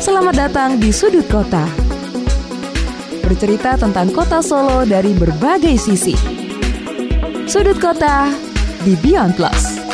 [0.00, 1.68] Selamat datang di Sudut Kota.
[3.20, 6.16] Bercerita tentang kota Solo dari berbagai sisi.
[7.44, 8.32] Sudut Kota
[8.88, 9.84] di Beyond Plus.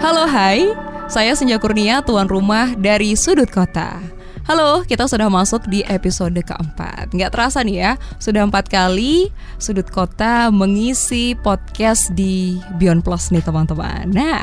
[0.00, 0.72] Halo hai,
[1.12, 4.00] saya Senja Kurnia, tuan rumah dari Sudut Kota.
[4.48, 7.12] Halo, kita sudah masuk di episode keempat.
[7.12, 9.28] Nggak terasa nih ya, sudah empat kali
[9.60, 14.08] Sudut Kota mengisi podcast di Beyond Plus nih teman-teman.
[14.08, 14.40] Nah,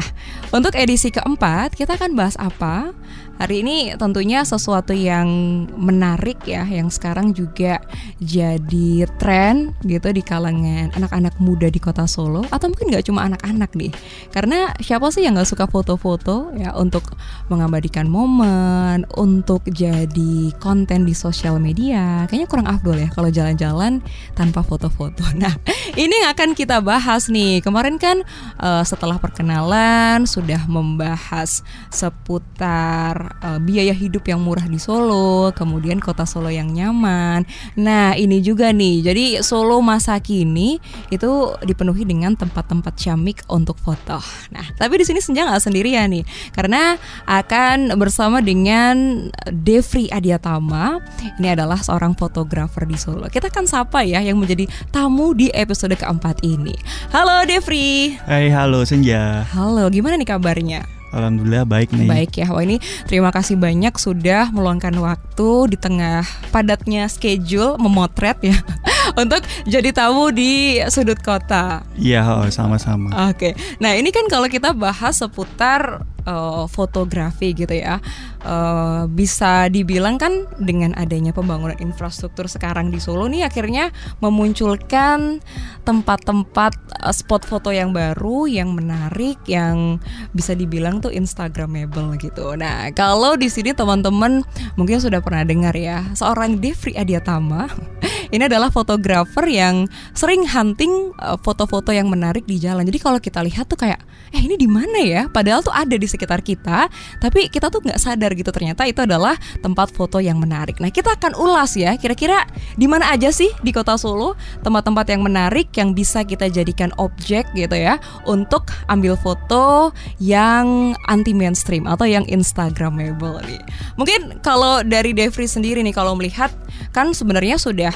[0.53, 2.93] untuk edisi keempat kita akan bahas apa?
[3.39, 7.79] Hari ini tentunya sesuatu yang menarik ya, yang sekarang juga
[8.19, 13.71] jadi tren gitu di kalangan anak-anak muda di kota Solo atau mungkin nggak cuma anak-anak
[13.79, 13.95] nih.
[14.35, 17.15] Karena siapa sih yang nggak suka foto-foto ya untuk
[17.47, 22.27] mengabadikan momen, untuk jadi konten di sosial media.
[22.27, 24.03] Kayaknya kurang afdol ya kalau jalan-jalan
[24.35, 25.23] tanpa foto-foto.
[25.39, 25.55] Nah,
[25.95, 27.63] ini yang akan kita bahas nih.
[27.63, 28.27] Kemarin kan
[28.59, 36.27] uh, setelah perkenalan sudah membahas seputar uh, biaya hidup yang murah di Solo, kemudian kota
[36.27, 37.45] Solo yang nyaman.
[37.79, 39.05] Nah, ini juga nih.
[39.05, 40.77] Jadi Solo masa kini
[41.09, 41.29] itu
[41.63, 44.19] dipenuhi dengan tempat-tempat ciamik untuk foto.
[44.53, 51.01] Nah, tapi di sini Senja nggak sendirian nih, karena akan bersama dengan Devri Adiatama.
[51.39, 53.31] Ini adalah seorang fotografer di Solo.
[53.31, 56.75] Kita akan sapa ya yang menjadi tamu di episode keempat ini.
[57.15, 58.19] Halo Devri.
[58.27, 59.47] Hai, halo Senja.
[59.55, 60.98] Halo, gimana nih kabarnya?
[61.09, 62.09] Alhamdulillah baik nih.
[62.09, 62.47] Baik ya.
[62.53, 62.77] Wah ini
[63.09, 68.57] terima kasih banyak sudah meluangkan waktu di tengah padatnya schedule memotret ya
[69.21, 71.81] untuk jadi tamu di sudut kota.
[71.97, 73.31] Iya, oh, sama-sama.
[73.31, 73.57] Oke.
[73.81, 78.03] Nah, ini kan kalau kita bahas seputar uh, fotografi gitu ya.
[78.39, 83.91] Uh, bisa dibilang kan dengan adanya pembangunan infrastruktur sekarang di Solo nih akhirnya
[84.23, 85.43] memunculkan
[85.83, 89.99] tempat-tempat uh, spot foto yang baru, yang menarik, yang
[90.35, 92.55] bisa dibilang tuh instagramable gitu.
[92.55, 94.43] Nah, kalau di sini teman-teman
[94.75, 97.67] mungkin sudah pernah dengar ya, seorang Devri Adiatama
[98.35, 101.11] ini adalah fotografer yang sering hunting
[101.43, 102.85] foto-foto yang menarik di jalan.
[102.85, 103.99] Jadi kalau kita lihat tuh kayak,
[104.33, 105.21] eh ini di mana ya?
[105.29, 106.89] Padahal tuh ada di sekitar kita,
[107.21, 110.81] tapi kita tuh nggak sadar gitu ternyata itu adalah tempat foto yang menarik.
[110.81, 114.33] Nah kita akan ulas ya, kira-kira di mana aja sih di kota Solo
[114.65, 121.37] tempat-tempat yang menarik yang bisa kita jadikan objek gitu ya untuk ambil foto yang anti
[121.37, 123.61] mainstream atau yang instagramable nih.
[123.99, 126.49] Mungkin kalau dari Devri sendiri nih kalau melihat
[126.89, 127.93] kan sebenarnya sudah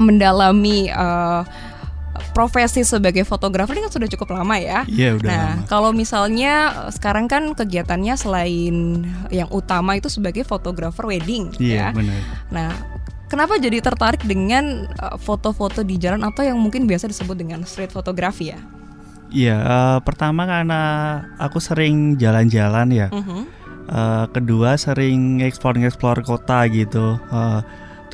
[0.00, 1.44] mendalami uh,
[2.36, 4.84] profesi sebagai fotografer ini kan sudah cukup lama ya.
[4.84, 5.30] Iya udah.
[5.32, 5.64] Nah lama.
[5.72, 6.52] kalau misalnya
[6.92, 11.56] sekarang kan kegiatannya selain yang utama itu sebagai fotografer wedding.
[11.56, 11.96] Iya ya.
[11.96, 12.20] benar.
[12.52, 12.68] Nah
[13.32, 14.84] kenapa jadi tertarik dengan
[15.16, 18.60] foto-foto di jalan atau yang mungkin biasa disebut dengan street photography ya?
[19.32, 20.80] Iya uh, pertama karena
[21.40, 23.08] aku sering jalan-jalan ya.
[23.08, 23.42] Uh -huh.
[23.88, 27.16] uh, kedua sering explore-explore kota gitu.
[27.32, 27.64] Uh,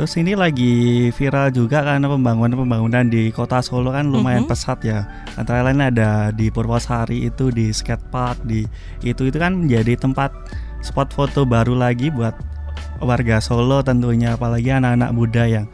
[0.03, 0.75] Terus ini lagi
[1.15, 4.59] viral juga karena pembangunan-pembangunan di kota Solo kan lumayan mm -hmm.
[4.59, 5.07] pesat ya.
[5.39, 8.67] Antara lain ada di Purwosari itu di skatepark di
[9.07, 10.35] itu itu kan menjadi tempat
[10.83, 12.35] spot foto baru lagi buat
[12.99, 15.71] warga Solo tentunya apalagi anak-anak muda yang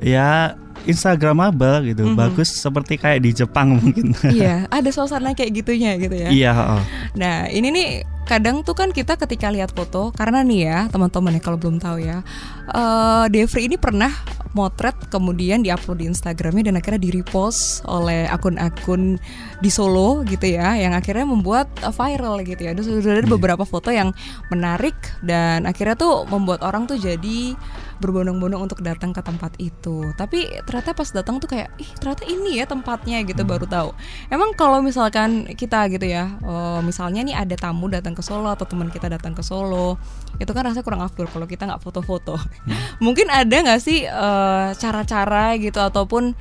[0.00, 0.56] ya
[0.88, 2.22] Instagramable gitu, mm -hmm.
[2.24, 4.16] bagus seperti kayak di Jepang mungkin.
[4.32, 6.32] Iya, ada suasana kayak gitunya gitu ya.
[6.32, 6.52] Iya.
[6.56, 6.82] Oh.
[7.20, 7.88] Nah ini nih
[8.32, 12.00] kadang tuh kan kita ketika lihat foto karena nih ya teman-teman ya kalau belum tahu
[12.00, 12.24] ya,
[12.72, 14.08] uh, Devri ini pernah
[14.56, 19.20] motret kemudian diupload di Instagramnya dan akhirnya di repost oleh akun-akun
[19.60, 22.72] di Solo gitu ya, yang akhirnya membuat viral gitu ya.
[22.80, 24.16] Sudah ada beberapa foto yang
[24.48, 27.52] menarik dan akhirnya tuh membuat orang tuh jadi
[28.02, 30.10] berbondong-bondong untuk datang ke tempat itu.
[30.18, 33.94] Tapi ternyata pas datang tuh kayak, ih ternyata ini ya tempatnya gitu baru tahu.
[34.26, 38.66] Emang kalau misalkan kita gitu ya, oh, misalnya nih ada tamu datang ke Solo atau
[38.66, 39.96] teman kita datang ke Solo,
[40.42, 42.34] itu kan rasanya kurang afdol kalau kita nggak foto-foto.
[42.34, 42.74] Hmm.
[43.06, 44.02] Mungkin ada nggak sih
[44.76, 46.34] cara-cara uh, gitu ataupun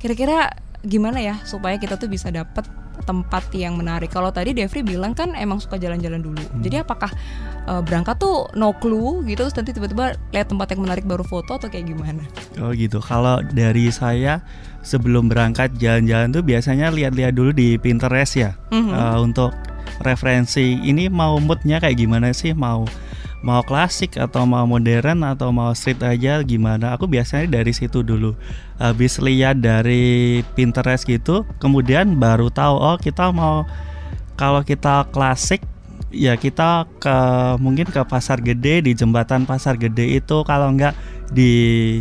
[0.00, 0.50] kira-kira
[0.82, 2.66] gimana ya supaya kita tuh bisa dapet
[3.04, 4.10] tempat yang menarik.
[4.10, 6.38] Kalau tadi Devri bilang kan emang suka jalan-jalan dulu.
[6.38, 6.62] Hmm.
[6.62, 7.10] Jadi apakah
[7.66, 11.58] uh, berangkat tuh no clue gitu terus nanti tiba-tiba lihat tempat yang menarik baru foto
[11.58, 12.22] atau kayak gimana?
[12.62, 13.02] Oh gitu.
[13.02, 14.40] Kalau dari saya
[14.82, 18.92] sebelum berangkat jalan-jalan tuh biasanya lihat-lihat dulu di Pinterest ya mm-hmm.
[18.94, 19.50] uh, untuk
[20.02, 20.78] referensi.
[20.82, 22.54] Ini mau moodnya kayak gimana sih?
[22.54, 22.86] Mau
[23.42, 26.94] mau klasik atau mau modern atau mau street aja gimana?
[26.94, 28.38] Aku biasanya dari situ dulu.
[28.78, 33.66] Habis lihat dari Pinterest gitu kemudian baru tahu oh kita mau
[34.38, 35.62] kalau kita klasik
[36.14, 37.16] ya kita ke
[37.58, 40.46] mungkin ke pasar gede di jembatan pasar gede itu.
[40.46, 40.94] Kalau enggak
[41.34, 41.98] di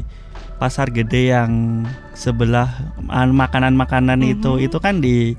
[0.62, 1.84] pasar gede yang
[2.14, 2.70] sebelah
[3.10, 4.34] makanan-makanan mm -hmm.
[4.38, 5.34] itu itu kan di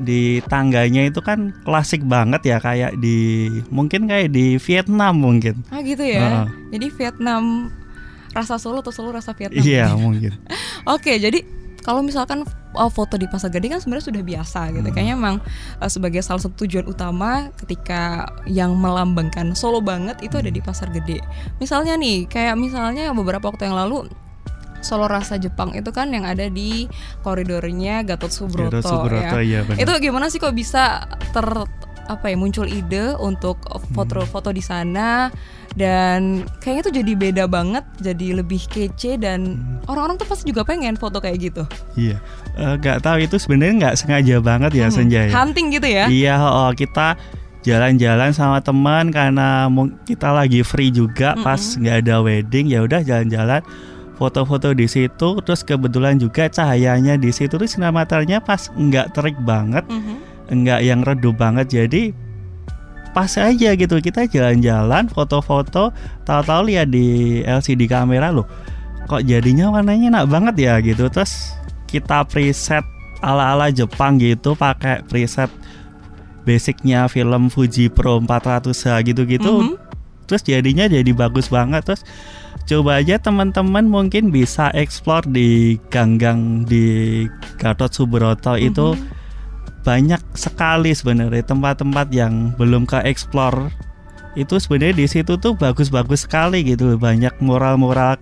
[0.00, 5.64] di tangganya itu kan klasik banget ya kayak di mungkin kayak di Vietnam mungkin.
[5.72, 6.46] Ah gitu ya.
[6.46, 6.48] Uh.
[6.72, 7.72] Jadi Vietnam
[8.36, 9.64] rasa Solo atau Solo rasa Vietnam.
[9.64, 10.36] Iya mungkin.
[10.94, 11.42] Oke jadi
[11.86, 12.42] kalau misalkan
[12.74, 14.88] oh, foto di pasar gede kan sebenarnya sudah biasa gitu.
[14.90, 14.94] Hmm.
[14.94, 15.36] Kayaknya emang
[15.78, 20.66] uh, sebagai salah satu tujuan utama ketika yang melambangkan Solo banget itu ada di hmm.
[20.66, 21.22] pasar gede.
[21.62, 24.10] Misalnya nih, kayak misalnya beberapa waktu yang lalu
[24.84, 26.90] Solo Rasa Jepang itu kan yang ada di
[27.20, 29.62] koridornya Gatot Subroto, Gatot Subroto ya.
[29.64, 31.46] Iya, Itu gimana sih kok bisa ter
[32.06, 33.58] apa ya muncul ide untuk
[33.92, 35.28] foto-foto di sana
[35.74, 39.90] dan kayaknya tuh jadi beda banget jadi lebih kece dan hmm.
[39.90, 41.62] orang-orang tuh pasti juga pengen foto kayak gitu
[41.98, 42.22] iya
[42.56, 44.94] uh, nggak tahu itu sebenarnya nggak sengaja banget ya hmm.
[44.94, 47.18] Senja ya hunting gitu ya iya oh, kita
[47.66, 49.66] jalan-jalan sama teman karena
[50.06, 51.42] kita lagi free juga -hmm.
[51.42, 53.60] pas nggak ada wedding ya udah jalan-jalan
[54.16, 59.36] foto-foto di situ terus kebetulan juga cahayanya di situ tuh sinar mataharinya pas nggak terik
[59.44, 60.16] banget mm -hmm.
[60.64, 62.16] nggak yang redup banget jadi
[63.12, 65.92] pas aja gitu kita jalan-jalan foto-foto
[66.28, 68.44] tahu-tahu lihat di LCD kamera loh
[69.08, 71.56] kok jadinya warnanya enak banget ya gitu terus
[71.88, 72.84] kita preset
[73.24, 75.48] ala-ala Jepang gitu pakai preset
[76.44, 78.76] basicnya film Fuji Pro 400
[79.08, 79.76] gitu-gitu mm -hmm.
[80.28, 82.04] terus jadinya jadi bagus banget terus
[82.66, 87.24] coba aja teman-teman mungkin bisa explore di gang-gang di
[87.62, 88.68] Gatot Subroto mm -hmm.
[88.68, 88.86] itu
[89.86, 93.70] banyak sekali sebenarnya tempat-tempat yang belum ke explore
[94.34, 98.18] itu sebenarnya di situ tuh bagus-bagus sekali gitu banyak mural-mural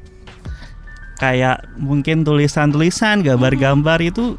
[1.17, 4.37] kayak mungkin tulisan-tulisan gambar-gambar itu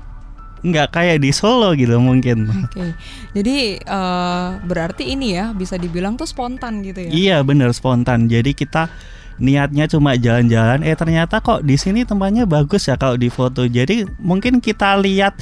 [0.65, 2.49] nggak kayak di Solo gitu mungkin.
[2.49, 2.91] Oke, okay.
[3.37, 7.11] jadi uh, berarti ini ya bisa dibilang tuh spontan gitu ya?
[7.13, 8.25] Iya bener spontan.
[8.25, 8.89] Jadi kita
[9.35, 13.67] niatnya cuma jalan-jalan, eh ternyata kok di sini tempatnya bagus ya kalau di foto.
[13.67, 15.35] Jadi mungkin kita lihat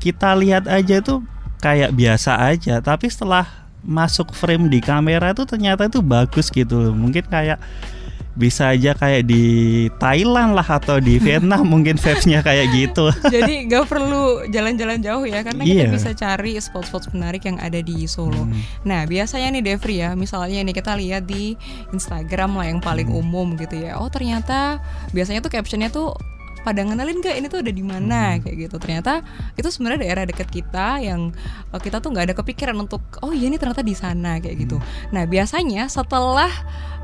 [0.00, 1.20] kita lihat aja tuh
[1.60, 2.80] kayak biasa aja.
[2.80, 3.44] Tapi setelah
[3.86, 6.94] masuk frame di kamera itu ternyata itu bagus gitu loh.
[6.96, 7.60] Mungkin kayak
[8.36, 9.44] bisa aja kayak di
[9.96, 13.08] Thailand lah atau di Vietnam mungkin vibesnya kayak gitu.
[13.32, 15.88] Jadi nggak perlu jalan-jalan jauh ya karena yeah.
[15.88, 18.44] kita bisa cari spot-spot menarik yang ada di Solo.
[18.44, 18.52] Hmm.
[18.84, 21.56] Nah biasanya nih Devri ya, misalnya nih kita lihat di
[21.96, 23.20] Instagram lah yang paling hmm.
[23.24, 23.96] umum gitu ya.
[23.96, 24.78] Oh ternyata
[25.16, 26.12] biasanya tuh captionnya tuh
[26.66, 28.42] pada ngenalin gak ini tuh ada di mana hmm.
[28.42, 29.22] kayak gitu ternyata
[29.54, 31.30] itu sebenarnya daerah dekat kita yang
[31.70, 34.82] uh, kita tuh nggak ada kepikiran untuk oh iya ini ternyata di sana kayak gitu
[34.82, 35.14] hmm.
[35.14, 36.50] nah biasanya setelah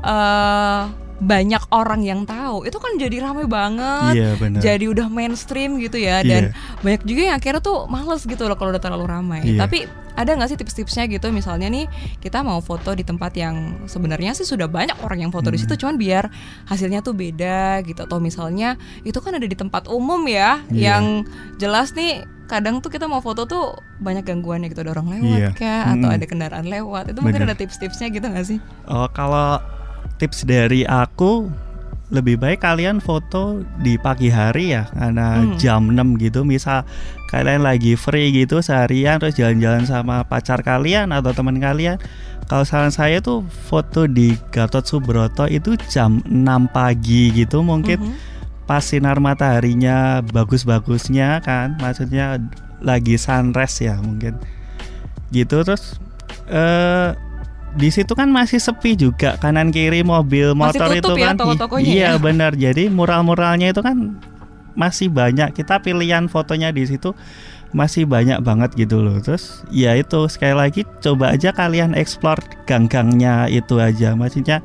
[0.03, 0.91] uh,
[1.23, 4.59] banyak orang yang tahu itu kan jadi ramai banget yeah, bener.
[4.59, 6.81] jadi udah mainstream gitu ya dan yeah.
[6.83, 9.63] banyak juga yang akhirnya tuh males gitu loh kalau udah terlalu ramai yeah.
[9.63, 11.89] tapi ada nggak sih tips-tipsnya gitu misalnya nih
[12.21, 15.55] kita mau foto di tempat yang sebenarnya sih sudah banyak orang yang foto hmm.
[15.57, 16.29] di situ cuman biar
[16.69, 18.77] hasilnya tuh beda gitu atau misalnya
[19.07, 20.93] itu kan ada di tempat umum ya yeah.
[20.93, 21.25] yang
[21.57, 25.53] jelas nih kadang tuh kita mau foto tuh banyak gangguannya gitu ada orang lewat yeah.
[25.55, 26.17] kah atau hmm.
[26.19, 28.59] ada kendaraan lewat itu mungkin ada tips-tipsnya gitu nggak sih?
[28.85, 29.57] Oh kalau
[30.17, 31.49] tips dari aku
[32.13, 35.57] lebih baik kalian foto di pagi hari ya karena hmm.
[35.57, 36.85] jam 6 gitu misal
[37.33, 41.97] kalian lagi free gitu seharian terus jalan-jalan sama pacar kalian atau teman kalian
[42.45, 48.15] kalau saran saya tuh foto di Gatot Subroto itu jam 6 pagi gitu mungkin -hmm.
[48.69, 52.37] pas sinar mataharinya bagus-bagusnya kan maksudnya
[52.83, 54.37] lagi sunrise ya mungkin
[55.33, 55.97] gitu terus
[56.45, 57.32] eh uh,
[57.73, 61.57] di situ kan masih sepi juga kanan kiri mobil motor itu ya, kan.
[61.57, 62.21] toko iya ya?
[62.21, 62.53] benar.
[62.53, 64.17] Jadi mural-muralnya itu kan
[64.77, 65.53] masih banyak.
[65.57, 67.17] Kita pilihan fotonya di situ
[67.73, 69.17] masih banyak banget gitu loh.
[69.17, 74.13] Terus ya itu sekali lagi coba aja kalian explore gang-gangnya itu aja.
[74.13, 74.61] Maksudnya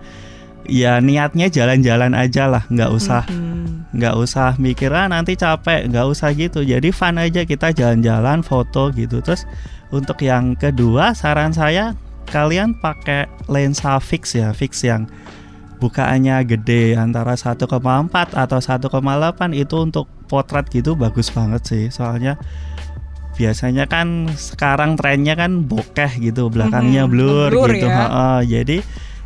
[0.69, 2.69] ya niatnya jalan-jalan aja lah.
[2.69, 3.97] Nggak usah mm-hmm.
[3.97, 4.29] nggak mm -hmm.
[4.29, 5.89] usah mikir ah nanti capek.
[5.89, 6.61] Nggak usah gitu.
[6.61, 9.25] Jadi fun aja kita jalan-jalan foto gitu.
[9.25, 9.49] Terus
[9.89, 11.97] untuk yang kedua saran saya
[12.29, 15.09] kalian pakai lensa fix ya, fix yang
[15.79, 17.67] bukaannya gede antara 1,4
[18.35, 18.91] atau 1,8
[19.55, 21.85] itu untuk potret gitu bagus banget sih.
[21.89, 22.37] Soalnya
[23.39, 27.87] biasanya kan sekarang trennya kan bokeh gitu, belakangnya blur, blur gitu.
[27.87, 28.07] Ya.
[28.11, 28.79] Uh, jadi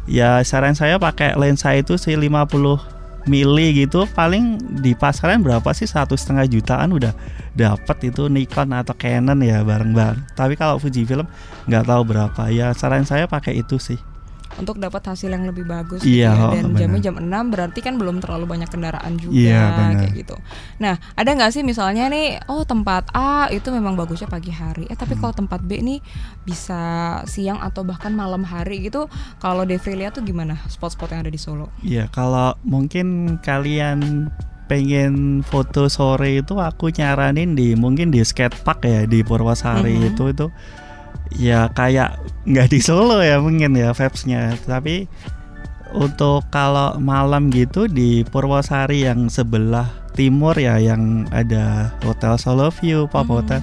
[0.07, 5.87] ya saran saya pakai lensa itu sih 50 mili gitu paling di pasaran berapa sih?
[5.87, 7.14] Satu setengah jutaan udah
[7.52, 10.35] dapat itu Nikon atau Canon ya bareng-bareng.
[10.35, 11.26] Tapi kalau Fujifilm
[11.67, 12.43] nggak tahu berapa.
[12.50, 13.99] Ya saran saya pakai itu sih
[14.55, 16.53] untuk dapat hasil yang lebih bagus Iya, gitu ya.
[16.53, 16.79] dan benar.
[16.79, 19.63] jamnya jam 6 berarti kan belum terlalu banyak kendaraan juga Iya,
[19.97, 20.37] kayak gitu.
[20.77, 24.85] Nah, ada nggak sih misalnya nih oh tempat A itu memang bagusnya pagi hari.
[24.85, 25.01] Eh Hmm.
[25.01, 25.99] tapi kalau tempat B nih
[26.43, 26.81] bisa
[27.25, 29.09] siang atau bahkan malam hari gitu.
[29.39, 31.73] Kalau Devri lihat tuh gimana spot-spot yang ada di Solo?
[31.81, 34.29] Iya, kalau mungkin kalian
[34.65, 40.09] pengen foto sore itu aku nyaranin di mungkin di skatepark ya di Purwosari Mhm.
[40.09, 40.47] itu itu
[41.37, 44.57] ya kayak nggak di Solo ya mungkin ya vibes-nya.
[44.65, 45.07] Tapi
[45.93, 53.09] untuk kalau malam gitu di Purwosari yang sebelah timur ya yang ada Hotel Solo View,
[53.09, 53.35] Pop Mhm.
[53.37, 53.61] Hotel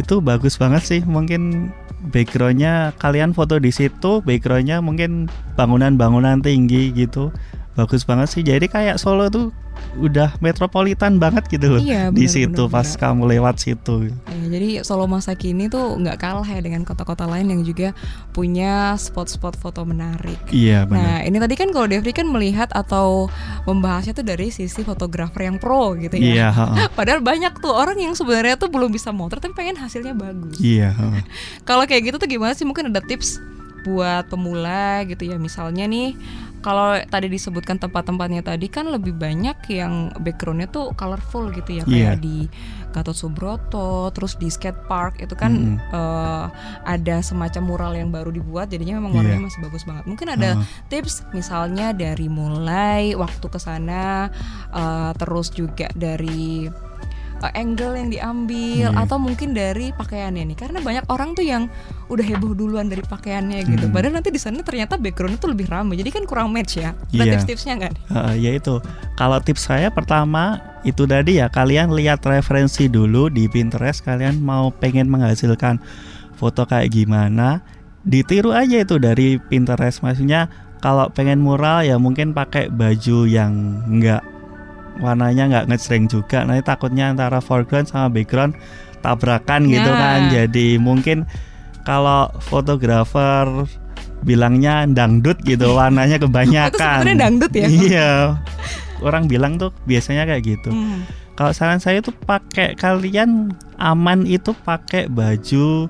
[0.00, 1.00] itu bagus banget sih.
[1.04, 1.72] Mungkin
[2.14, 5.26] backgroundnya kalian foto di situ backgroundnya mungkin
[5.58, 7.34] bangunan-bangunan tinggi gitu
[7.78, 9.54] bagus banget sih jadi kayak Solo tuh
[9.94, 14.44] udah metropolitan banget gitu loh Iya, di benar, situ benar, pas kamu lewat situ Ya,
[14.50, 17.94] jadi Solo masa kini tuh nggak kalah ya dengan kota-kota lain yang juga
[18.34, 20.34] punya spot-spot foto menarik.
[20.50, 23.30] iya Nah, benar ini tadi kan kalau Devri kan melihat atau
[23.64, 26.50] membahasnya tuh dari sisi fotografer yang pro gitu ya.
[26.50, 26.50] iya.
[26.98, 30.58] Padahal banyak tuh orang yang sebenarnya tuh belum bisa motret tapi pengen hasilnya bagus.
[30.58, 30.90] iya.
[31.68, 32.66] Kalau kayak gitu tuh gimana sih?
[32.66, 33.38] Mungkin ada tips
[33.86, 35.38] buat pemula gitu ya.
[35.38, 36.12] Misalnya nih,
[36.58, 42.18] kalau tadi disebutkan tempat-tempatnya tadi kan lebih banyak yang backgroundnya tuh colorful gitu ya, kayak
[42.18, 42.20] Iya.
[42.20, 42.38] di
[42.88, 45.92] Gatot Subroto, terus di skate park itu kan Mm-mm.
[45.92, 46.46] eh,
[46.82, 49.18] ada semacam mural yang baru dibuat, jadinya memang Iya.
[49.22, 50.04] warnanya masih bagus banget.
[50.08, 50.88] Mungkin ada Heeh.
[50.88, 54.32] tips misalnya dari mulai waktu ke sana,
[54.72, 56.66] eh, terus juga dari
[57.40, 58.98] eh, angle yang diambil Iya.
[58.98, 61.66] atau mungkin dari pakaiannya nih karena banyak orang tuh yang
[62.06, 63.92] udah heboh duluan dari pakaiannya gitu Hmm.
[63.92, 67.14] padahal nanti di sana ternyata backgroundnya tuh lebih ramai jadi kan kurang match ya ada
[67.20, 67.32] Iya.
[67.36, 68.02] tips-tipsnya nggak nih?
[68.08, 68.74] Heeh, ya itu
[69.14, 74.70] kalau tips saya pertama itu tadi ya kalian lihat referensi dulu di Pinterest kalian mau
[74.70, 75.78] pengen menghasilkan
[76.34, 77.60] foto kayak gimana
[78.00, 80.46] ditiru aja itu dari Pinterest maksudnya
[80.78, 83.52] kalau pengen mural ya mungkin pakai baju yang
[83.84, 84.22] enggak
[84.98, 88.54] warnanya nggak ngejreng juga nanti takutnya antara foreground sama background
[88.98, 89.96] tabrakan gitu Nah.
[89.96, 91.22] kan jadi mungkin
[91.82, 93.46] kalau fotografer
[94.20, 97.66] bilangnya dangdut gitu warnanya kebanyakan Itu sebenarnya dangdut ya?
[97.66, 98.10] iya
[98.98, 101.06] orang bilang tuh biasanya kayak gitu Hmm.
[101.32, 105.86] kalau saran saya tuh pakai kalian aman itu pakai baju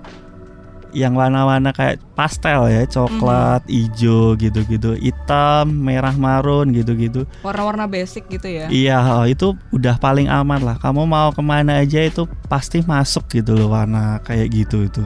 [0.91, 3.71] yang warna-warna kayak pastel ya coklat Mhm.
[3.71, 10.27] hijau gitu-gitu hitam merah marun gitu-gitu warna-warna basic gitu ya iya oh, itu udah paling
[10.27, 14.85] aman lah kamu mau ke mana aja itu pasti masuk gitu loh warna kayak gitu
[14.85, 15.05] itu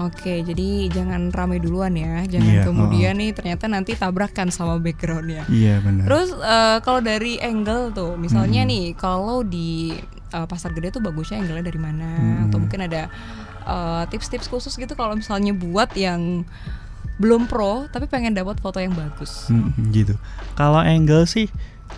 [0.00, 5.46] Oke, jadi jangan ramai duluan ya, jangan Iya, kemudian nih ternyata nanti tabrakan sama backgroundnya.
[5.46, 8.72] iya benar Terus eh, kalau dari angle tuh, misalnya Hmm.
[8.72, 9.94] nih kalau di
[10.32, 12.08] eh, pasar gede tuh bagusnya angle-nya dari mana?
[12.08, 12.44] Hmm.
[12.48, 13.12] Atau mungkin ada
[13.62, 16.44] eh, tips-tips khusus gitu kalau misalnya buat yang
[17.20, 19.46] belum pro tapi pengen dapat foto yang bagus.
[19.46, 20.18] Hmm, gitu.
[20.58, 21.46] Kalau angle sih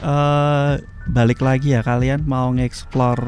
[0.03, 0.73] eh
[1.07, 3.19] balik lagi ya kalian mau ngeksplor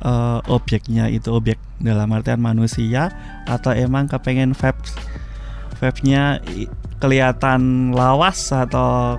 [0.00, 3.10] eh, objeknya itu objek dalam artian manusia
[3.46, 4.94] atau emang kepengen vibes
[5.78, 9.18] vibesnya i- kelihatan lawas atau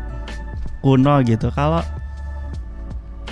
[0.83, 1.51] kuno gitu.
[1.51, 1.83] Kalau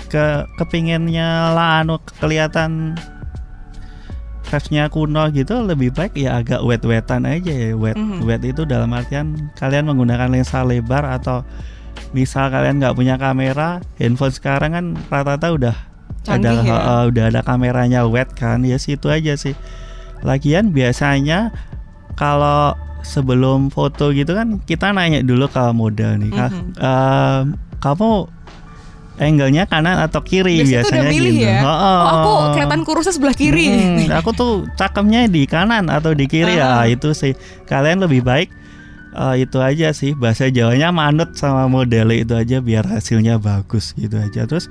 [0.08, 2.96] ke kepinginnya lah anu kelihatan
[4.48, 8.24] vibesnya kuno gitu lebih baik ya agak wet-wetan aja ya wet Mhm.
[8.24, 11.44] wet itu dalam artian kalian menggunakan lensa lebar atau
[12.10, 15.76] misal kalian nggak punya kamera handphone sekarang kan rata-rata udah
[16.24, 16.76] Canggih ada ya.
[16.80, 19.52] uh, udah ada kameranya wet kan ya situ aja sih
[20.24, 21.52] lagian biasanya
[22.16, 26.64] kalau sebelum foto gitu kan kita nanya dulu ke model nih Kak, Mhm.
[26.74, 27.44] "Ehm,
[27.78, 28.10] kamu
[29.18, 31.44] angle-nya kanan atau kiri Biasanya biasanya udah milih gitu.
[31.44, 31.58] ya.
[31.60, 31.98] Heeh.
[31.98, 33.66] Oh, aku kelihatan kurusnya sebelah kiri.
[33.68, 36.86] Hmm, aku tuh cakemnya di kanan atau di kiri Ah.
[36.86, 37.34] ya itu sih
[37.64, 38.48] kalian lebih baik
[39.10, 44.14] eh, itu aja sih bahasa Jawanya manut sama model itu aja biar hasilnya bagus gitu
[44.14, 44.70] aja terus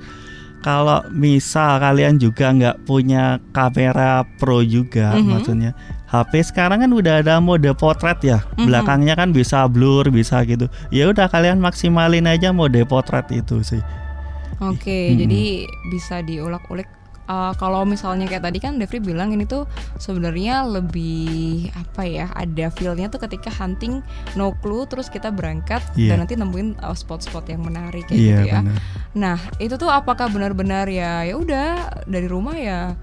[0.58, 5.26] kalau misal kalian juga nggak punya kamera pro juga Mhm.
[5.28, 5.70] maksudnya
[6.08, 8.64] HP sekarang kan udah ada mode potret ya Mhm.
[8.64, 13.82] belakangnya kan bisa blur bisa gitu ya udah kalian maksimalin aja mode potret itu sih
[14.60, 15.18] Oke, Mm-mm.
[15.18, 15.42] jadi
[15.88, 16.86] bisa diulak-ulik.
[17.28, 19.68] Uh, kalau misalnya kayak tadi kan Devri bilang ini tuh
[20.00, 22.32] sebenarnya lebih apa ya?
[22.32, 24.00] Ada feelnya tuh ketika hunting
[24.32, 26.16] no clue, terus kita berangkat Iya.
[26.16, 28.60] dan nanti nemuin uh, spot-spot yang menarik kayak iya gitu ya.
[28.64, 28.80] benar
[29.12, 31.20] Nah itu tuh apakah benar-benar ya?
[31.22, 31.68] Ya udah
[32.08, 32.96] dari rumah ya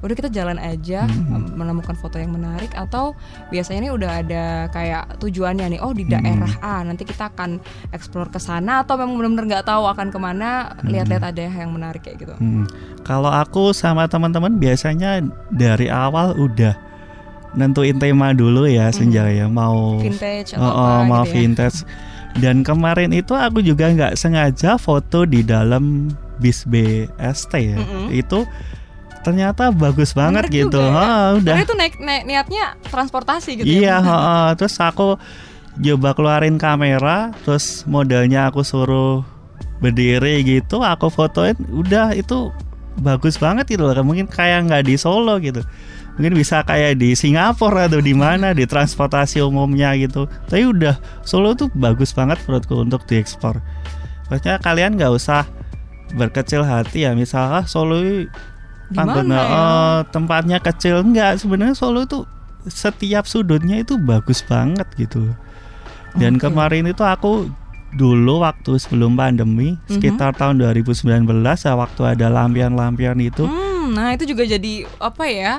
[0.00, 3.12] udah kita jalan aja um, menemukan foto yang menarik atau
[3.48, 6.10] biasanya nih udah ada kayak tujuannya nih oh di Mhm.
[6.10, 10.18] daerah A nanti kita akan explore ke sana atau memang benar-benar nggak tahu akan ke
[10.18, 10.88] mana Mhm.
[10.88, 12.64] lihat-lihat ada yang menarik kayak gitu Hmm.
[13.00, 16.72] Kalau aku sama teman-teman biasanya dari awal udah
[17.52, 21.34] nentuin tema dulu ya senja ya mau vintage atau oh, oh, apa mau gitu ya.
[21.36, 21.78] vintage.
[22.32, 26.06] Dan kemarin itu aku juga nggak sengaja foto di dalam
[26.38, 27.76] bis BST ya.
[27.76, 28.14] Mm-mm.
[28.14, 28.46] Itu
[29.20, 30.80] ternyata bagus banget Menarik gitu.
[30.80, 31.04] juga ya.
[31.04, 31.54] Oh, udah.
[31.54, 33.96] Karena itu naik, naik niatnya transportasi gitu Iya, ya.
[34.00, 34.48] heeh.
[34.56, 35.20] terus aku
[35.80, 39.22] coba keluarin kamera, terus modelnya aku suruh
[39.80, 42.52] berdiri gitu, aku fotoin, udah itu
[43.00, 44.04] bagus banget gitu loh.
[44.04, 45.64] Mungkin kayak nggak di Solo gitu.
[46.20, 50.28] Mungkin bisa kayak di Singapura atau di mana di transportasi umumnya gitu.
[50.50, 53.56] Tapi udah Solo tuh bagus banget menurutku untuk diekspor.
[54.28, 55.48] Maksudnya kalian nggak usah
[56.12, 58.02] berkecil hati ya misalnya Solo
[58.90, 59.42] Gimana Panggung, ya?
[59.46, 62.26] oh, tempatnya kecil enggak sebenarnya Solo itu
[62.62, 65.30] setiap sudutnya itu bagus banget gitu
[66.12, 66.44] dan Oke.
[66.44, 67.48] kemarin itu aku
[67.90, 69.90] dulu waktu sebelum pandemi Mhm.
[69.90, 75.58] sekitar tahun 2019 ya waktu ada lampion-lampion itu Hmm, nah itu juga jadi apa ya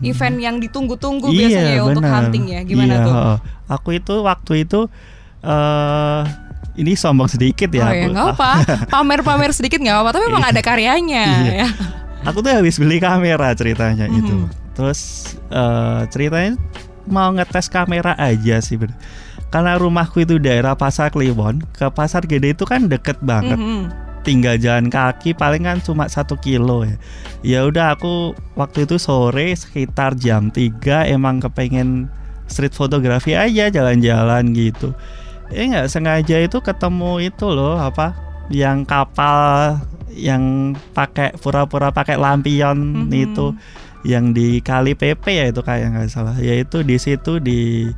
[0.00, 2.60] event yang ditunggu-tunggu Iya, biasanya ya untuk hunting ya.
[2.62, 3.14] Gimana Iya, tuh?
[3.70, 4.80] aku itu waktu itu
[5.40, 6.22] eh
[6.76, 8.08] ini sombong sedikit ya oh ya aku.
[8.10, 8.50] nggak apa,
[8.92, 11.52] pamer-pamer sedikit nggak apa, tapi memang ada karyanya Iya.
[11.56, 11.68] ya.
[12.22, 14.18] Aku tuh habis beli kamera ceritanya Mhm.
[14.18, 14.36] itu
[14.72, 15.00] terus
[15.48, 16.56] eh, ceritanya
[17.06, 18.94] mau ngetes kamera aja sih bener.
[19.50, 23.90] karena rumahku itu daerah pasar Kliwon ke pasar gede itu kan deket banget Mhm.
[24.22, 26.96] tinggal jalan kaki paling kan cuma satu kilo ya
[27.40, 32.06] ya udah aku waktu itu sore sekitar jam 3 emang kepengen
[32.46, 34.92] street fotografi aja jalan-jalan gitu
[35.50, 38.14] eh nggak sengaja itu ketemu itu loh apa
[38.52, 39.80] yang kapal
[40.12, 40.42] yang
[40.90, 43.12] pakai pura-pura pakai lampion Mhm.
[43.12, 43.46] itu
[44.02, 47.90] yang di kali PP ya itu kayak nggak salah yaitu di situ di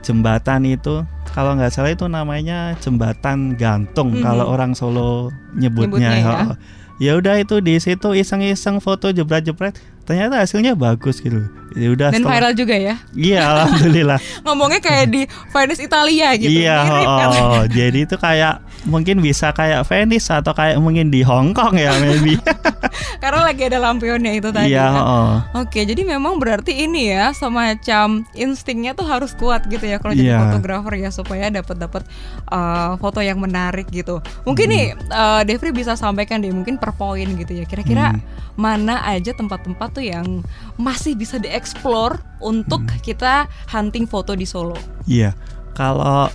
[0.00, 4.22] jembatan itu kalau nggak salah itu namanya jembatan gantung Mhm.
[4.22, 6.56] kalau orang Solo nyebutnya, Nyebutnya ya.
[7.00, 9.72] Ya udah itu di situ iseng-iseng foto jebret-jebret
[10.04, 12.94] ternyata hasilnya bagus gitu ya udah Dan setelah- viral juga ya.
[13.10, 16.52] iya alhamdulillah Ngomongnya kayak di Venice Italia gitu.
[16.52, 17.62] iya Mirip oh, oh.
[17.66, 22.40] jadi itu kayak mungkin bisa kayak Venice atau kayak mungkin di Hong Kong ya maybe
[23.22, 24.72] Karena lagi ada lampionnya itu tadi.
[24.72, 25.02] iya kan?
[25.02, 25.34] oh.
[25.60, 30.32] Oke, jadi memang berarti ini ya semacam instingnya tuh harus kuat gitu ya kalau jadi
[30.32, 30.40] Iya.
[30.48, 32.02] fotografer ya supaya dapat dapat
[32.48, 34.24] uh, foto yang menarik gitu.
[34.42, 34.74] Mungkin Hmm.
[34.74, 37.64] nih uh, Devri bisa sampaikan deh mungkin per poin gitu ya.
[37.64, 38.24] Kira-kira Hmm.
[38.56, 40.40] mana aja tempat-tempat tuh yang
[40.76, 42.98] masih bisa dieksplor untuk Hmm.
[43.00, 44.80] kita hunting foto di Solo.
[45.04, 45.36] Iya,
[45.72, 46.32] kalau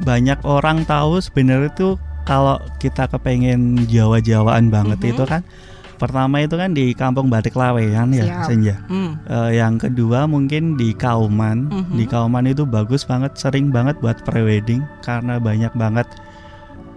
[0.00, 1.88] banyak orang tahu sebenarnya itu
[2.22, 5.10] kalau kita kepengen Jawa-Jawaan banget Mhm.
[5.10, 5.42] itu kan
[5.98, 8.46] pertama itu kan di Kampung Batik Lawean ya Siap.
[8.50, 8.74] Senja.
[8.90, 9.22] Hmm.
[9.22, 11.70] Eh, yang kedua mungkin di Kauman.
[11.70, 11.94] Mhm.
[11.94, 16.06] Di Kauman itu bagus banget, sering banget buat prewedding karena banyak banget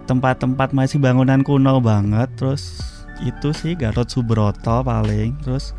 [0.06, 2.30] tempat-tempat masih bangunan kuno banget.
[2.38, 2.78] Terus
[3.22, 5.38] itu sih Gatot Subroto paling.
[5.42, 5.70] Terus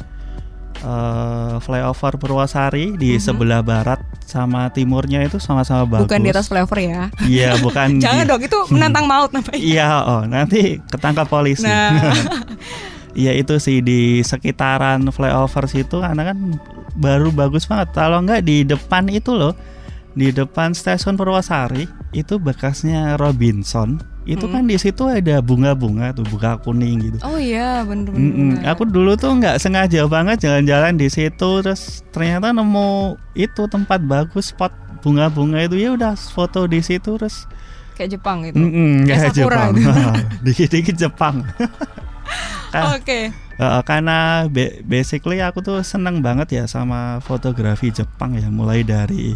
[0.78, 3.22] eh, flyover Purwosari di Mhm.
[3.22, 6.06] sebelah barat sama timurnya itu sama-sama bagus.
[6.06, 7.08] Bukan di atas flavor ya.
[7.22, 7.98] Iya, bukan.
[8.04, 9.58] Jangan di- dong itu menantang maut namanya.
[9.58, 11.64] Iya, oh nanti ketangkap polisi.
[11.64, 12.14] Nah.
[13.18, 16.38] Iya itu sih di sekitaran flyover situ karena kan
[16.94, 17.90] baru bagus banget.
[17.92, 19.58] Kalau nggak di depan itu loh,
[20.14, 23.98] di depan stasiun Purwosari itu bekasnya Robinson.
[24.28, 24.52] Itu Mm.
[24.52, 27.18] kan di situ ada bunga-bunga tuh bunga kuning gitu.
[27.22, 28.60] Oh iya, bener bener.
[28.68, 34.52] Aku dulu tuh nggak sengaja banget jalan-jalan di situ terus ternyata nemu itu tempat bagus
[34.52, 37.48] spot bunga-bunga itu ya udah foto di situ terus
[37.96, 38.60] kayak Jepang gitu.
[38.60, 39.72] Mm-mm, Kayak kayak Sakura Jepang.
[39.74, 39.92] gitu.
[40.46, 41.36] Dikit-dikit Jepang.
[42.94, 43.32] Oke.
[43.58, 49.34] Uh, karena ba- basically aku tuh seneng banget ya sama fotografi Jepang ya mulai dari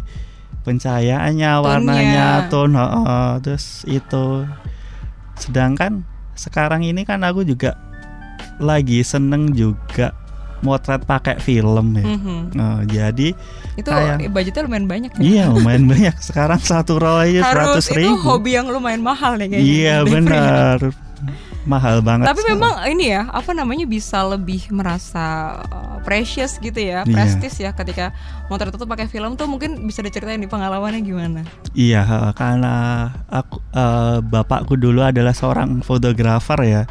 [0.62, 4.46] pencahayaannya, warnanya, tone, uh, uh, terus itu.
[5.42, 7.74] Sedangkan sekarang ini kan aku juga
[8.58, 10.14] lagi seneng juga
[10.62, 12.06] motret pakai film ya.
[12.06, 12.38] Mhm.
[12.54, 13.34] Uh, jadi
[13.74, 15.22] Itu Kayak- budgetnya lumayan banyak ya.
[15.22, 18.22] iya lumayan banyak sekarang satu roll aja seratus itu ribu.
[18.22, 19.66] hobi yang lumayan mahal nih kayaknya.
[19.66, 20.78] Iya benar
[21.64, 22.26] mahal banget.
[22.26, 22.58] Tapi sekarang.
[22.58, 27.14] memang ini ya, apa namanya bisa lebih merasa uh, precious gitu ya, Iya.
[27.14, 28.10] prestis ya ketika
[28.50, 31.42] motor itu pakai film tuh mungkin bisa diceritain di pengalamannya gimana?
[31.72, 36.82] Iya, karena aku eh, bapakku dulu adalah seorang fotografer ya.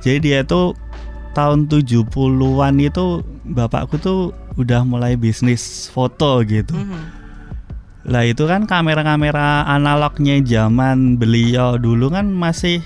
[0.00, 0.72] Jadi dia tuh
[1.36, 6.72] tahun 70-an itu bapakku tuh udah mulai bisnis foto gitu.
[6.72, 7.28] Mhm.
[8.06, 12.78] Lah itu kan kamera-kamera analognya zaman beliau dulu kan masih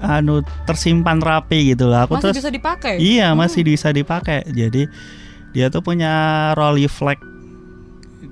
[0.00, 2.06] anu tersimpan rapi gitu lah.
[2.06, 2.94] Aku Masih terus bisa dipakai?
[2.98, 3.38] Iya, Hmm.
[3.40, 4.46] masih bisa dipakai.
[4.48, 4.86] Jadi
[5.52, 6.12] dia tuh punya
[6.54, 7.18] Rolleiflex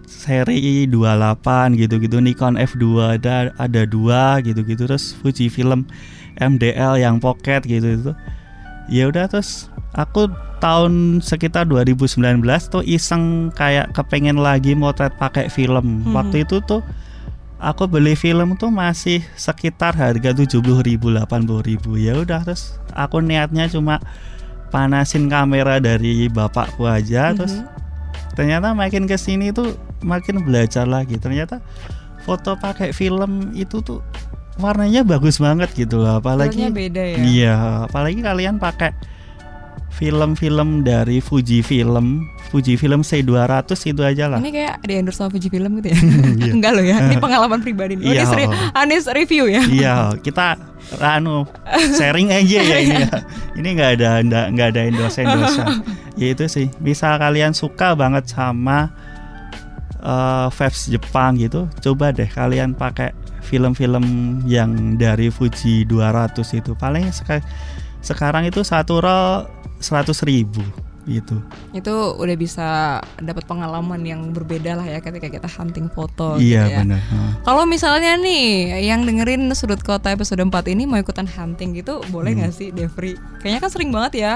[0.07, 5.87] seri 28 gitu-gitu Nikon F2 ada ada dua gitu-gitu terus Fujifilm
[6.39, 8.13] MDL yang pocket gitu itu.
[8.87, 9.67] Ya udah terus
[9.99, 10.31] aku
[10.63, 16.07] tahun sekitar 2019 tuh iseng kayak kepengen lagi motret pakai film.
[16.07, 16.15] Hmm.
[16.15, 16.81] Waktu itu tuh
[17.57, 21.25] aku beli film tuh masih sekitar harga 70 ribu 80
[21.63, 23.97] ribu ya udah terus aku niatnya cuma
[24.69, 27.67] panasin kamera dari bapakku aja terus Mhm.
[28.37, 29.73] ternyata makin ke sini tuh
[30.05, 31.65] makin belajar lagi ternyata
[32.23, 34.05] foto pakai film itu tuh
[34.57, 37.17] warnanya bagus banget gitu loh apalagi beda ya.
[37.21, 38.93] iya apalagi kalian pakai
[39.97, 45.33] film-film dari Fuji Film Fuji Film C200 itu aja lah Ini kayak di endorse sama
[45.33, 45.99] Fuji Film gitu ya?
[46.37, 46.53] Iya.
[46.53, 48.05] Enggak loh ya, ini pengalaman pribadi nih.
[48.05, 48.21] Oh, Iya.
[48.21, 49.63] ini seri- Anis review ya.
[49.65, 50.61] iya kita
[50.97, 51.49] anu
[51.93, 53.11] sharing aja ya ini ya.
[53.59, 55.59] ini nggak ada nggak nggak ada endorse endorse
[56.21, 58.93] ya itu sih misal kalian suka banget sama
[59.99, 63.11] eh vibes Jepang gitu coba deh kalian pakai
[63.43, 64.05] film-film
[64.45, 67.43] yang dari Fuji 200 itu paling seka-
[67.99, 69.47] sekarang itu satu roll
[69.79, 70.63] 100 ribu
[71.07, 71.39] gitu
[71.71, 76.73] Itu udah bisa dapat pengalaman yang berbeda lah ya ketika kita hunting foto iya gitu
[76.75, 76.79] ya.
[76.83, 77.01] benar.
[77.47, 78.47] Kalau misalnya nih
[78.83, 82.43] yang dengerin sudut kota episode 4 ini mau ikutan hunting gitu boleh Hmm.
[82.43, 83.15] nggak sih Devri?
[83.39, 84.33] Kayaknya kan sering banget ya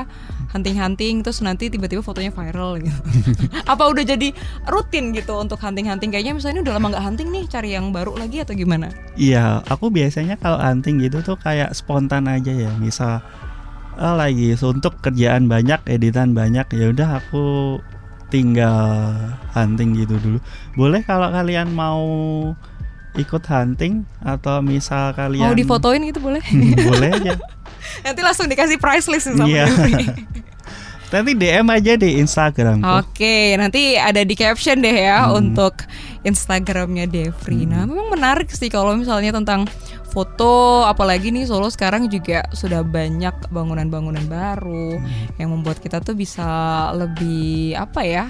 [0.51, 2.95] hunting-hunting terus nanti tiba-tiba fotonya viral gitu.
[3.73, 4.31] Apa udah jadi
[4.67, 6.11] rutin gitu untuk hunting-hunting?
[6.11, 8.95] Kayaknya misalnya udah lama nggak hunting nih cari yang baru lagi atau gimana?
[9.15, 12.71] Iya, aku biasanya kalau hunting gitu tuh kayak spontan aja ya.
[12.79, 13.23] Misal
[14.01, 17.79] eh, lagi suntuk kerjaan banyak, editan banyak, ya udah aku
[18.29, 19.13] tinggal
[19.51, 20.39] hunting gitu dulu.
[20.73, 22.01] Boleh kalau kalian mau
[23.13, 26.41] ikut hunting atau misal kalian Mau difotoin gitu boleh?
[26.81, 27.35] boleh aja.
[28.07, 29.67] nanti langsung dikasih price list sama Iya.
[29.67, 29.95] Devri.
[31.11, 32.87] Nanti DM aja di Instagram.
[32.87, 35.43] Oke, nanti ada di caption deh ya Hmm.
[35.43, 35.83] untuk
[36.23, 37.67] Instagramnya Devri.
[37.67, 39.67] Nah, memang menarik sih kalau misalnya tentang
[40.11, 44.99] foto, apalagi nih Solo sekarang juga sudah banyak bangunan-bangunan baru
[45.39, 48.27] yang membuat kita tuh bisa lebih apa ya?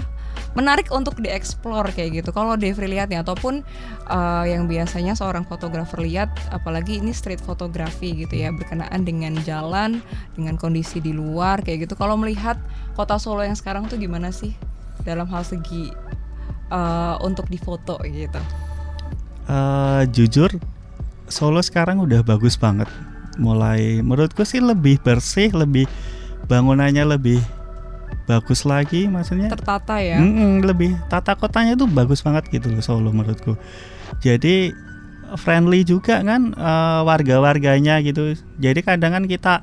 [0.58, 2.34] menarik untuk dieksplor kayak gitu.
[2.34, 3.62] Kalau Devri lihat ataupun
[4.10, 10.02] uh, yang biasanya seorang fotografer lihat, apalagi ini street fotografi gitu ya, berkenaan dengan jalan,
[10.34, 11.94] dengan kondisi di luar kayak gitu.
[11.94, 12.58] Kalau melihat
[12.98, 14.50] kota Solo yang sekarang tuh gimana sih
[15.06, 15.94] dalam hal segi
[16.74, 18.42] uh, untuk difoto gitu?
[19.50, 20.50] Eh, jujur
[21.30, 22.90] Solo sekarang udah bagus banget.
[23.38, 25.86] Mulai menurutku sih lebih bersih, lebih
[26.50, 27.38] bangunannya lebih
[28.26, 29.50] bagus lagi maksudnya.
[29.50, 30.18] Tertata ya.
[30.18, 33.54] Mm-mm, lebih tata kotanya tuh bagus banget gitu loh Solo menurutku.
[34.18, 34.74] Jadi
[35.38, 38.34] friendly juga kan eh, warga-warganya gitu.
[38.58, 39.62] Jadi kadang kan kita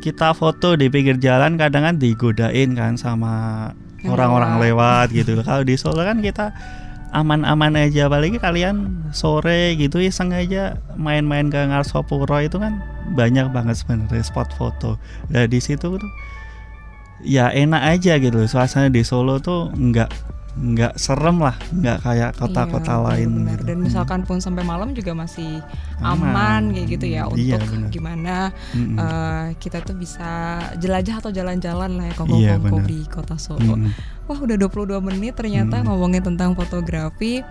[0.00, 3.68] kita foto di pinggir jalan kadang kan digodain kan sama
[4.04, 5.40] orang-orang lewat gitu.
[5.40, 6.52] Kalau di Solo kan kita
[7.14, 8.76] aman-aman aja apalagi kalian
[9.10, 10.62] sore gitu iseng aja
[10.94, 14.98] main-main ke Ngarsopuro itu kan banyak banget sebenarnya spot foto.
[15.28, 16.10] Nah di situ tuh
[17.22, 20.10] ya enak aja gitu suasana di Solo tuh nggak
[20.54, 23.50] nggak serem lah nggak kayak kota-kota Iya, lain benar.
[23.52, 23.62] gitu.
[23.64, 23.84] Dan Hmm.
[23.84, 25.58] misalkan pun sampai malam juga masih
[25.98, 26.30] Aman.
[26.30, 27.90] aman, kayak gitu ya Iya, untuk benar.
[27.90, 28.36] gimana
[28.70, 28.94] Mm-mm.
[28.96, 30.30] eh, kita tuh bisa
[30.76, 32.86] jelajah atau jalan-jalan lah ya Iya, kongko-kongko benar.
[32.86, 33.74] di kota Solo.
[33.74, 33.90] Mm-mm.
[34.24, 35.86] Wah udah 22 menit ternyata Hmm.
[35.86, 37.44] ngomongin tentang fotografi.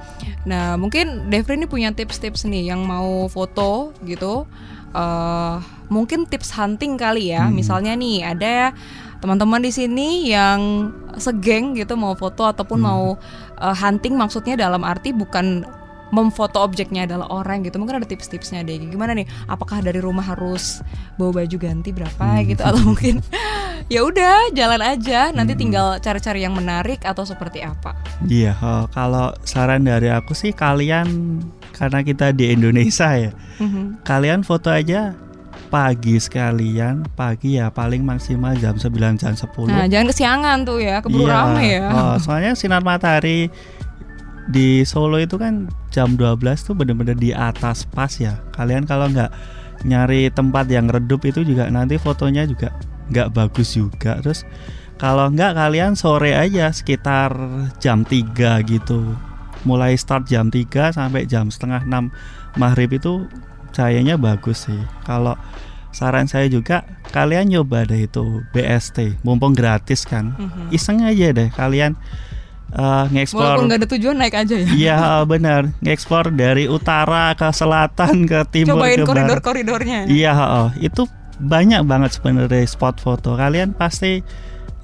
[0.44, 4.46] Nah mungkin Devri ini punya tips-tips nih yang mau foto gitu.
[4.94, 5.56] eh
[5.90, 7.46] mungkin tips hunting kali ya.
[7.46, 7.54] Hmm.
[7.54, 8.78] Misalnya nih ada
[9.18, 12.88] teman-teman di sini yang segeng gitu mau foto ataupun Hmm.
[12.88, 13.06] mau
[13.56, 15.66] eh, hunting maksudnya dalam arti bukan
[16.10, 20.86] memfoto objeknya adalah orang gitu mungkin ada tips-tipsnya deh gimana nih apakah dari rumah harus
[21.18, 22.46] bawa baju ganti berapa Hmm.
[22.46, 23.18] gitu atau mungkin
[23.88, 25.62] ya udah jalan aja nanti Hmm.
[25.62, 27.93] tinggal cari-cari yang menarik atau seperti apa
[28.24, 31.39] Iya, oh, kalau saran dari aku sih kalian
[31.72, 34.02] karena kita di Indonesia ya, Mhm.
[34.02, 35.12] kalian foto aja
[35.67, 39.67] pagi sekalian, pagi ya paling maksimal jam 9 jam 10.
[39.67, 43.50] nah jangan kesiangan tuh ya keburu Iya, rame ya oh, soalnya sinar matahari
[44.46, 48.43] di Solo itu kan jam 12 tuh bener-bener di atas pas ya.
[48.52, 49.32] Kalian kalau nggak
[49.84, 52.76] nyari tempat yang redup itu juga nanti fotonya juga
[53.13, 54.17] nggak bagus juga.
[54.19, 54.41] Terus
[54.97, 57.38] kalau nggak kalian sore aja sekitar
[57.78, 59.13] jam 3 gitu.
[59.63, 62.12] Mulai start jam 3 sampai jam setengah 6
[62.58, 63.30] maghrib itu
[63.71, 64.82] cahayanya bagus sih.
[65.06, 65.38] Kalau
[65.93, 66.82] saran saya juga
[67.13, 70.73] kalian nyoba deh itu BST, mumpung gratis kan Mhm.
[70.73, 71.93] iseng aja deh kalian
[72.73, 74.99] uh, walaupun ngeksplor nggak ada tujuan naik aja ya Iya
[75.30, 81.06] benar ngeksplor dari utara ke selatan ke timur cobain ke barat koridor-koridornya Iya oh, itu
[81.39, 83.38] banyak banget sebenarnya spot foto.
[83.38, 84.19] Kalian pasti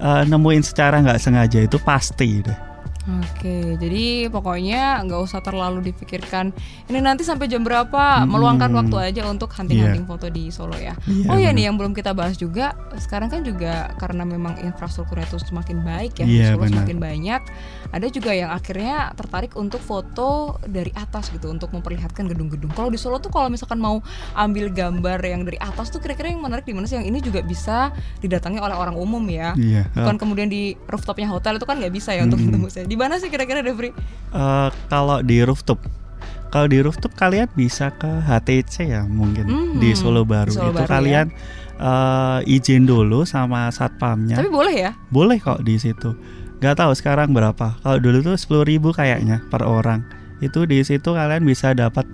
[0.00, 2.69] uh, nemuin secara nggak sengaja itu pasti deh
[3.00, 6.52] Oke, jadi pokoknya nggak usah terlalu dipikirkan
[6.84, 10.10] ini nanti sampai jam berapa, meluangkan waktu aja untuk hunting-hunting Iya.
[10.10, 10.92] foto di Solo ya.
[11.08, 15.24] Iya, oh ya nih yang belum kita bahas juga, sekarang kan juga karena memang infrastrukturnya
[15.32, 16.72] itu semakin baik ya, Iya, Solo benar.
[16.76, 17.40] semakin banyak,
[17.88, 22.68] ada juga yang akhirnya tertarik untuk foto dari atas gitu, untuk memperlihatkan gedung-gedung.
[22.76, 24.04] Kalau di Solo tuh kalau misalkan mau
[24.36, 27.00] ambil gambar yang dari atas tuh kira-kira yang menarik di mana sih?
[27.00, 29.56] Yang ini juga bisa didatangi oleh orang umum ya.
[29.56, 29.88] Iya.
[29.96, 32.52] Bukan kemudian di rooftopnya hotel itu kan nggak bisa ya untuk Mm-mm.
[32.52, 32.84] tembus ya.
[32.90, 33.94] Di mana sih kira-kira Devri?
[34.34, 35.78] Eh, kalau di rooftop,
[36.50, 39.78] kalau di rooftop kalian bisa ke HTC ya mungkin Mhm.
[39.78, 41.26] di Solo Baru Di Solo itu Baru, kalian
[41.78, 44.34] eh, izin dulu sama satpamnya.
[44.36, 44.92] Tapi boleh ya?
[45.08, 46.12] Boleh kok di situ.
[46.60, 47.80] Gak tahu sekarang berapa.
[47.80, 50.04] Kalau dulu tuh 10.000 ribu kayaknya per orang.
[50.44, 52.04] Itu di situ kalian bisa dapat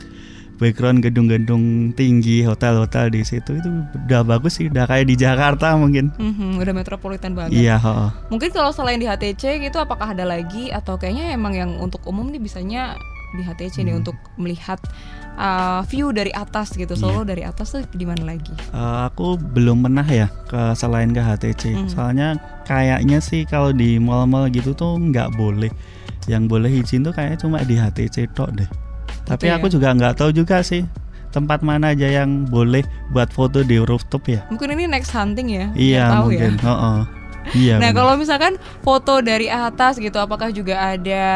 [0.57, 3.69] background gedung-gedung tinggi, hotel-hotel di situ itu
[4.07, 6.13] udah bagus sih, udah kayak di Jakarta mungkin.
[6.17, 7.53] Mhm, udah metropolitan banget.
[7.53, 8.11] Iya, heeh.
[8.29, 12.29] Mungkin kalau selain di HTC gitu, apakah ada lagi atau kayaknya emang yang untuk umum
[12.29, 12.97] nih bisanya
[13.33, 14.01] di HTC nih Hmm.
[14.01, 14.81] untuk melihat
[15.37, 17.03] uh, view dari atas gitu, Iya.
[17.03, 18.55] Solo dari atas tuh di mana lagi?
[18.73, 21.63] Eh, aku belum pernah ya ke selain ke HTC.
[21.75, 21.89] Hmm.
[21.91, 22.29] Soalnya
[22.65, 25.69] kayaknya sih kalau di mall-mall gitu tuh nggak boleh.
[26.27, 28.71] Yang boleh izin tuh kayaknya cuma di HTC tok deh.
[29.27, 29.59] Tapi ya?
[29.59, 30.87] aku juga nggak tahu juga sih
[31.29, 32.81] tempat mana aja yang boleh
[33.13, 34.41] buat foto di rooftop ya.
[34.49, 35.67] Mungkin ini next hunting ya?
[35.75, 36.53] Iya tahu mungkin.
[36.57, 36.63] ya.
[36.63, 36.99] Heeh.
[37.47, 37.75] Iya.
[37.79, 41.27] Nah, kalau misalkan foto dari atas gitu, apakah juga ada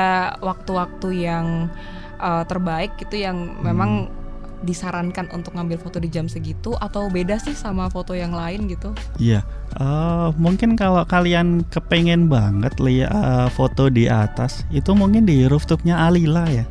[0.43, 1.71] waktu-waktu yang
[2.17, 4.19] uh, terbaik gitu yang memang Hmm.
[4.61, 8.93] disarankan untuk ngambil foto di jam segitu atau beda sih sama foto yang lain gitu?
[9.17, 9.41] Iya,
[9.73, 16.05] eh, mungkin kalau kalian kepengen banget lihat eh, foto di atas, itu mungkin di rooftopnya
[16.05, 16.69] Alila ya.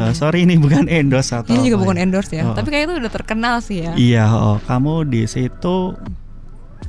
[0.00, 0.08] Hmm.
[0.08, 2.02] Eh, sorry ini bukan endorse atau Ini juga apa bukan ya.
[2.02, 2.54] endorse ya, Oh.
[2.54, 3.92] tapi kayak itu udah terkenal sih ya.
[3.92, 5.92] Iya, oh, kamu di situ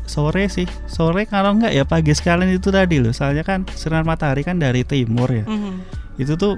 [0.05, 3.11] sore sih, sore kalau enggak ya pagi sekalian itu tadi loh.
[3.11, 5.43] Soalnya kan sinar matahari kan dari timur ya.
[5.43, 5.73] Mhm.
[6.17, 6.55] Itu tuh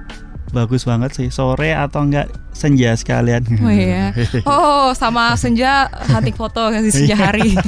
[0.53, 3.41] bagus banget sih sore atau enggak senja sekalian.
[3.59, 4.13] Oh iya.
[4.45, 7.57] Oh, sama senja hunting foto di senja hari.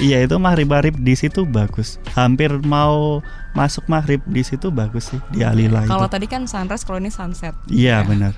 [0.00, 2.00] Iya itu maghrib-maghrib di situ bagus.
[2.16, 3.20] Hampir mau
[3.52, 7.52] masuk maghrib di situ bagus sih di Alila kalau tadi kan sunrise, kalau ini sunset.
[7.68, 8.08] Iya Ya.
[8.08, 8.32] benar.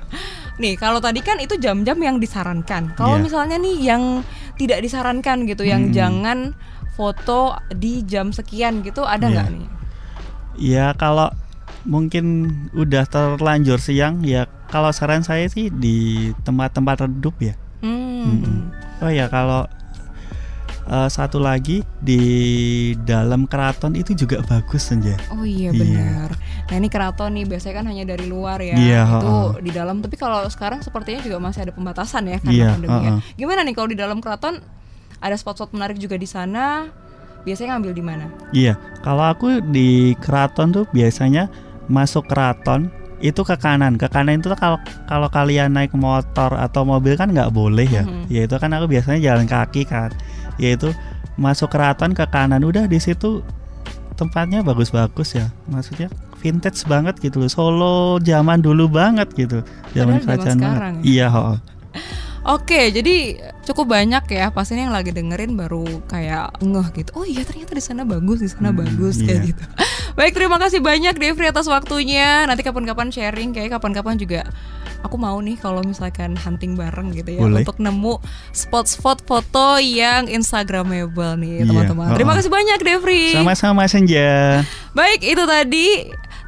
[0.59, 2.98] Nih, kalau tadi kan itu jam-jam yang disarankan.
[2.98, 3.22] Kalau Iya.
[3.22, 4.03] misalnya nih yang
[4.59, 5.94] tidak disarankan gitu, yang Hmm.
[5.94, 6.38] jangan
[6.92, 9.33] foto di jam sekian gitu, ada Iya.
[9.33, 9.68] nggak nih?
[10.59, 11.31] Ya kalau
[11.84, 17.54] mungkin udah terlanjur siang ya kalau saran saya sih di tempat-tempat redup ya.
[17.82, 18.38] Hmm.
[18.38, 18.58] Mm-mm.
[19.02, 19.66] Oh ya kalau
[20.84, 22.22] eh, satu lagi di
[23.02, 25.18] dalam keraton itu juga bagus senja.
[25.30, 25.78] Oh iya Iya.
[25.78, 26.30] benar.
[26.70, 28.74] Nah ini keraton nih biasanya kan hanya dari luar ya.
[28.74, 29.48] Iya, itu heeh.
[29.60, 29.98] di dalam.
[29.98, 32.94] Tapi kalau sekarang sepertinya juga masih ada pembatasan ya karena Iya, pandemi.
[32.96, 33.10] ya.
[33.10, 33.20] heeh.
[33.36, 34.62] Gimana nih kalau di dalam keraton
[35.18, 36.86] ada spot-spot menarik juga di sana?
[37.42, 38.26] Biasanya ngambil di mana?
[38.54, 41.50] Iya, kalau aku di keraton tuh biasanya
[41.88, 42.90] masuk keraton
[43.22, 43.94] itu ke kanan.
[43.96, 48.02] Ke kanan itu kalau kalau kalian naik motor atau mobil kan nggak boleh ya.
[48.02, 48.26] Mhm.
[48.28, 50.10] Ya itu kan aku biasanya jalan kaki kan.
[50.58, 50.90] Yaitu
[51.38, 53.40] masuk keraton ke kanan udah di situ
[54.18, 55.46] tempatnya bagus-bagus ya.
[55.70, 56.10] Maksudnya
[56.42, 57.50] vintage banget gitu loh.
[57.50, 59.62] Solo zaman dulu banget gitu.
[59.94, 60.80] Zaman kerajaan banget.
[60.82, 60.90] ya.
[61.06, 61.44] Iya, ho.
[62.42, 64.50] Oke, jadi cukup banyak ya.
[64.50, 67.10] Pasti yang lagi dengerin baru kayak ngeh gitu.
[67.14, 69.48] Oh iya ternyata di sana bagus, di sana Hmm, bagus kayak iya.
[69.54, 69.62] gitu.
[70.12, 72.44] Baik, terima kasih banyak Devri atas waktunya.
[72.44, 74.44] Nanti kapan-kapan sharing, kayak kapan-kapan juga
[75.03, 77.66] aku mau nih kalau misalkan hunting bareng gitu ya Boleh.
[77.66, 78.22] untuk nemu
[78.55, 82.14] spot-spot foto yang instagramable nih Iya, teman-teman.
[82.14, 82.37] Terima oh.
[82.38, 83.35] kasih banyak Devri.
[83.35, 84.62] Sama-sama Senja.
[84.94, 85.87] Baik, itu tadi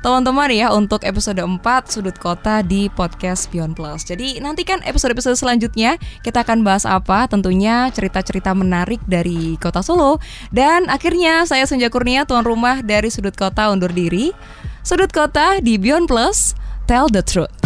[0.05, 4.05] teman-teman ya untuk episode 4 Sudut Kota di podcast Beyond Plus.
[4.05, 7.25] Jadi nantikan episode-episode selanjutnya kita akan bahas apa?
[7.25, 10.21] Tentunya cerita-cerita menarik dari Kota Solo.
[10.53, 14.37] Dan akhirnya saya Senja Kurnia tuan rumah dari Sudut Kota undur diri.
[14.85, 16.53] Sudut Kota di Beyond Plus,
[16.85, 17.64] tell the truth.